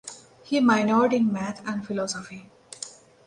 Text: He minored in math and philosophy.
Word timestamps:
He 0.41 0.59
minored 0.59 1.13
in 1.13 1.31
math 1.31 1.61
and 1.67 1.85
philosophy. 1.85 2.49